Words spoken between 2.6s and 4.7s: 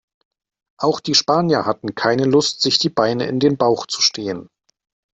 sich die Beine in den Bauch zu stehen.